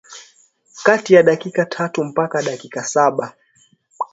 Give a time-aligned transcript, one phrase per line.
[0.83, 3.33] kati ya dakika tatu mpaka dakika saba